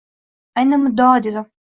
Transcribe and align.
Ayni 0.61 0.79
muddao, 0.87 1.23
dedim 1.29 1.51